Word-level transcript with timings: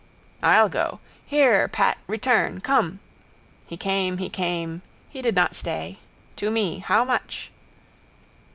I'll 0.41 0.67
go. 0.67 0.99
Here, 1.27 1.67
Pat, 1.67 1.99
return. 2.07 2.59
Come. 2.59 3.01
He 3.67 3.77
came, 3.77 4.17
he 4.17 4.29
came, 4.29 4.81
he 5.11 5.21
did 5.21 5.35
not 5.35 5.53
stay. 5.55 5.99
To 6.37 6.49
me. 6.49 6.79
How 6.79 7.05
much? 7.05 7.51